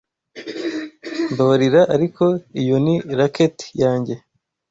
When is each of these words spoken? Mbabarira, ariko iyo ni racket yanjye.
Mbabarira, 1.31 1.81
ariko 1.95 2.23
iyo 2.61 2.75
ni 2.85 2.95
racket 3.19 3.57
yanjye. 3.81 4.13